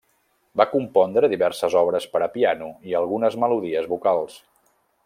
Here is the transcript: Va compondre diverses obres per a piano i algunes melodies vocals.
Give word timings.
Va 0.61 0.65
compondre 0.69 1.29
diverses 1.33 1.75
obres 1.83 2.09
per 2.15 2.23
a 2.27 2.31
piano 2.39 2.71
i 2.93 2.99
algunes 3.03 3.39
melodies 3.45 3.93
vocals. 3.95 4.43